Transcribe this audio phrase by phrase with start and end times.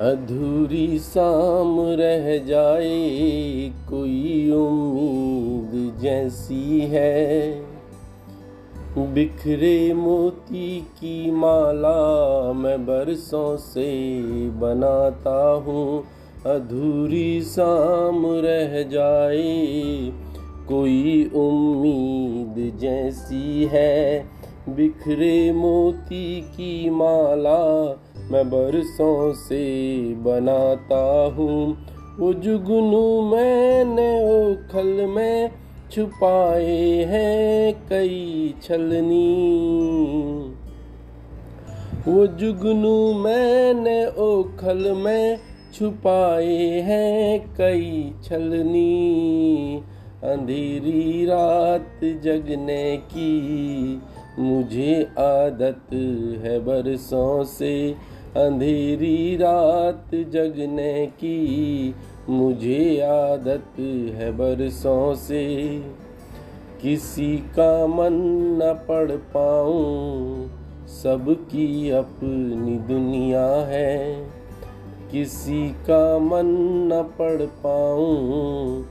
[0.00, 7.66] अधूरी शाम रह जाए, कोई उम्मीद जैसी है।
[8.98, 16.04] बिखरे मोती की माला मैं बरसों से बनाता हूँ।
[16.46, 20.12] अधूरी शाम रह जाए,
[20.68, 24.26] कोई उम्मीद जैसी है।
[24.68, 27.96] बिखरे मोती की माला
[28.30, 29.64] मैं बरसों से
[30.14, 31.86] बनाता हूँ।
[32.18, 35.50] वो जुगनू मैंने ओखल में
[35.92, 39.28] छुपाए हैं कई छलनी।
[42.08, 45.38] वो जुगनू मैंने ओखल में
[45.74, 49.82] छुपाए हैं कई छलनी।
[50.24, 54.02] अंधेरी रात जगने की
[54.38, 55.94] मुझे आदत
[56.44, 57.94] है बरसों से।
[58.36, 61.94] अंधेरी रात जगने की
[62.28, 63.80] मुझे आदत
[64.14, 65.44] है बरसों से।
[66.82, 68.14] किसी का मन
[68.62, 70.50] न पढ़ पाऊँ,
[70.86, 74.26] सबकी अपनी दुनिया है।
[75.12, 76.46] किसी का मन
[76.92, 78.84] न पढ़ पाऊँ,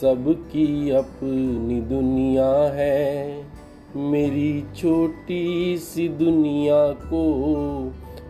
[0.00, 3.44] सबकी अपनी दुनिया है।
[3.96, 7.24] मेरी छोटी सी दुनिया को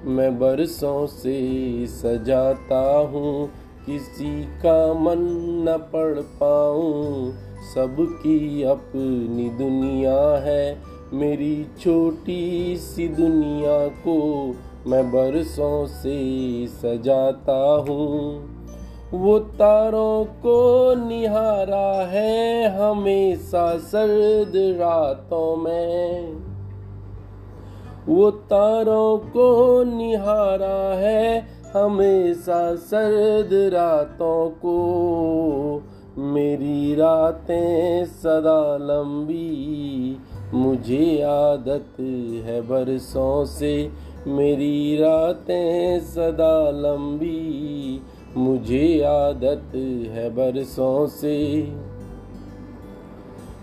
[0.06, 3.46] मैं बरसों से सजाता हूँ,
[3.86, 5.18] किसी का मन
[5.68, 7.32] न पढ़ पाऊँ।
[7.74, 10.78] सबकी अपनी दुनिया है,
[11.12, 14.46] मेरी छोटी सी दुनिया को
[14.86, 18.54] मैं बरसों से सजाता हूँ।
[19.12, 26.53] वो तारों को निहारा है, हमेशा सर्द रातों में।
[28.08, 34.74] वो तारों को निहारा है हमेशा सर्द रातों को।
[36.18, 40.16] मेरी रातें सदा लंबी,
[40.54, 42.00] मुझे आदत
[42.46, 43.90] है बरसों से।
[44.26, 48.00] मेरी रातें सदा लंबी,
[48.36, 49.74] मुझे आदत
[50.10, 51.62] है बरसों से।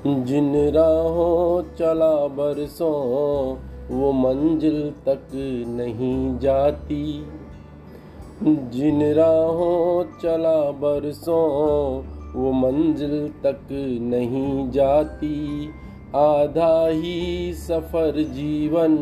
[0.07, 5.27] जिन राहों चला बरसों वो मंजिल तक
[5.67, 7.25] नहीं जाती।
[8.43, 12.03] जिन राहों चला बरसों,
[12.35, 13.67] वो मंजिल तक
[14.01, 15.69] नहीं जाती।
[16.15, 18.93] आधा ही सफ़र जीवन,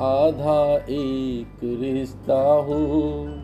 [0.00, 3.42] आधा एक रिश्ता हूँ।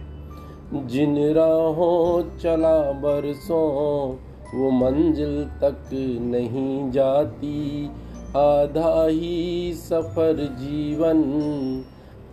[0.87, 4.13] जिन राहों चला बरसों,
[4.55, 7.91] वो मंजिल तक नहीं जाती।
[8.37, 11.19] आधा ही सफ़र जीवन,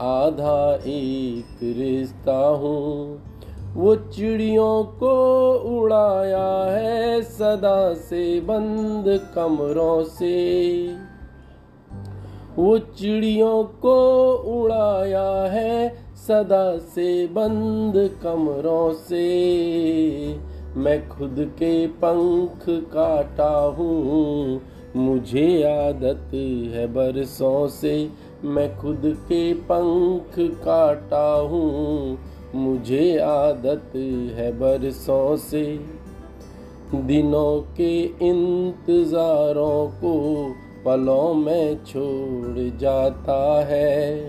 [0.01, 3.21] आधा एक रिश्ता हूँ।
[3.73, 5.15] वो चिड़ियों को
[5.53, 10.87] उड़ाया है सदा से बंद कमरों से।
[12.55, 13.97] वो चिड़ियों को
[14.33, 17.93] उड़ाया है सदा से बंद
[18.23, 19.27] कमरों से।
[20.77, 24.61] मैं खुद के पंख काटा हूँ
[24.95, 26.31] मुझे आदत
[26.73, 27.93] है बरसों से
[28.45, 32.17] मैं खुद के पंख काटा हूँ।
[32.55, 33.91] मुझे आदत
[34.35, 35.63] है बरसों से
[36.95, 37.93] दिनों के
[38.29, 40.15] इंतज़ारों को
[40.85, 44.19] पलों में छोड़ जाता है।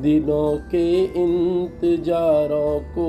[0.00, 3.08] दिनों के इंतजारों को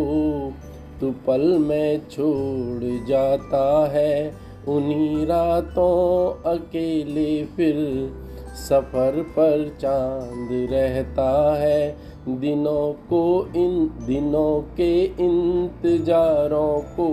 [1.01, 8.09] तो पल में छोड़ जाता है। उन्हीं रातों अकेले फिर
[8.55, 11.97] सफ़र पर चाँद रहता है।
[12.27, 17.07] दिनों को इन, दिनों के इंतजारों को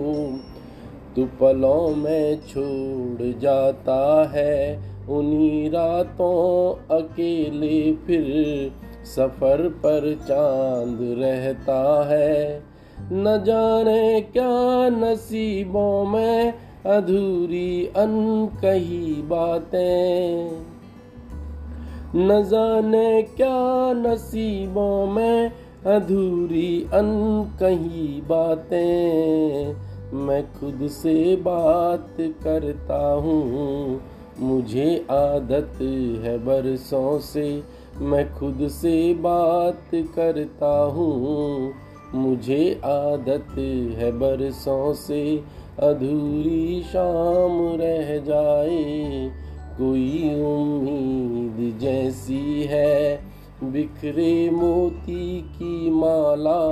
[1.17, 8.73] तो पलों में छोड़ जाता है। उन्हीं रातों अकेले फिर
[9.05, 12.63] सफ़र पर चाँद रहता है।
[13.13, 16.55] न जाने क्या नसीबों में
[16.87, 20.51] अधूरी अनकही बातें।
[22.17, 25.51] न जाने क्या नसीबों में
[25.87, 29.75] अधूरी अनकही बातें।
[30.17, 34.01] मैं खुद से बात करता हूँ,
[34.41, 35.83] मुझे आदत
[36.25, 37.63] है बरसों से।
[38.01, 41.73] मैं खुद से बात करता हूँ,
[42.15, 43.59] मुझे आदत
[43.99, 45.23] है बरसों से।
[45.83, 49.31] अधूरी शाम रह जाए,
[49.79, 53.21] कोई उम्मीद जैसी है।
[53.63, 56.63] बिखरे मोती की माला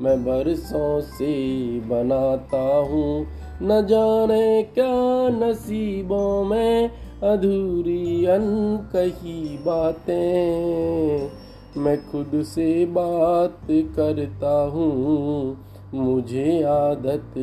[0.00, 1.34] मैं बरसों से
[1.80, 3.26] बनाता हूँ।
[3.62, 6.90] न जाने क्या नसीबों में
[7.22, 8.44] अधूरी अन
[8.92, 11.30] कही बातें।
[11.76, 15.56] मैं खुद से बात करता हूँ
[15.94, 17.36] मुझे आदत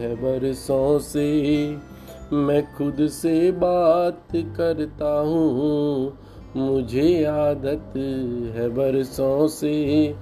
[0.00, 1.76] है बरसों से।
[2.32, 6.12] मैं खुद से बात करता हूँ।
[6.56, 7.96] मुझे आदत
[8.56, 10.14] है बरसों से।